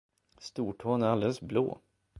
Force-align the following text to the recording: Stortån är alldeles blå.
Stortån 0.39 1.03
är 1.03 1.07
alldeles 1.07 1.41
blå. 1.41 1.81